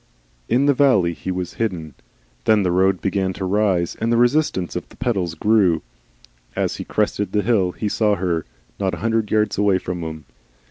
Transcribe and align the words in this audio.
In 0.49 0.65
the 0.65 0.73
valley 0.73 1.13
he 1.13 1.29
was 1.29 1.53
hidden. 1.61 1.93
Then 2.45 2.63
the 2.63 2.71
road 2.71 3.01
began 3.01 3.33
to 3.33 3.45
rise, 3.45 3.93
and 3.97 4.11
the 4.11 4.17
resistance 4.17 4.75
of 4.75 4.89
the 4.89 4.95
pedals 4.95 5.35
grew. 5.35 5.83
As 6.55 6.77
he 6.77 6.83
crested 6.83 7.33
the 7.33 7.43
hill 7.43 7.73
he 7.73 7.87
saw 7.87 8.15
her, 8.15 8.43
not 8.79 8.95
a 8.95 9.03
hundred 9.05 9.29
yards 9.29 9.59
away 9.59 9.77
from 9.77 10.01
him. 10.01 10.25